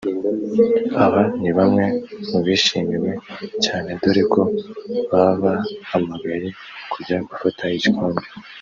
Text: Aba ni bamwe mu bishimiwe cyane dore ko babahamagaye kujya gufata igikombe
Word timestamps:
Aba 1.03 1.21
ni 1.41 1.51
bamwe 1.57 1.85
mu 2.31 2.39
bishimiwe 2.45 3.11
cyane 3.63 3.89
dore 4.01 4.23
ko 4.33 4.41
babahamagaye 5.11 6.47
kujya 6.91 7.17
gufata 7.29 7.63
igikombe 7.77 8.25